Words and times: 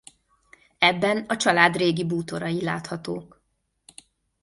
Ebben 0.79 1.25
a 1.27 1.35
család 1.37 1.75
régi 1.75 2.05
bútorai 2.05 2.61
láthatók. 2.61 3.43